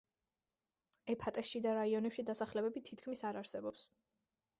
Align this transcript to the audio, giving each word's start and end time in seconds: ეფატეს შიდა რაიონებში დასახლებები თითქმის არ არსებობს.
ეფატეს 1.13 1.51
შიდა 1.51 1.73
რაიონებში 1.79 2.25
დასახლებები 2.29 2.83
თითქმის 2.87 3.23
არ 3.31 3.39
არსებობს. 3.43 3.85